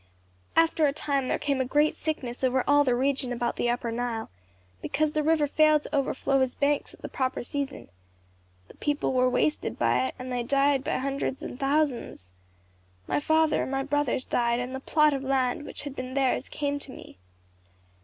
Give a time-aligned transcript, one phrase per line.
[0.55, 3.91] After a time, there came a great sickness over all the region about the upper
[3.91, 4.31] Nile,
[4.81, 7.87] because the river failed to overflow his banks at the proper season.
[8.67, 12.31] The people were wasted by it, and they died by hundreds and by thousands.
[13.05, 16.49] My father and my brothers died; and the plot of land which had been theirs
[16.49, 17.19] came to me.